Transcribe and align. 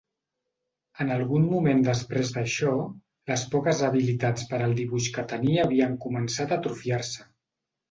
En 1.03 1.11
algun 1.15 1.43
moment 1.49 1.83
després 1.87 2.31
d'això, 2.37 2.71
les 3.33 3.45
poques 3.53 3.83
habilitats 3.89 4.49
per 4.55 4.63
al 4.69 4.75
dibuix 4.81 5.13
que 5.19 5.27
tenia 5.35 5.69
havien 5.69 5.97
començat 6.09 6.57
a 6.57 6.61
atrofiar-se. 6.61 7.31